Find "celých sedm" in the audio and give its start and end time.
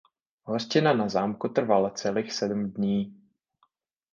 1.89-2.69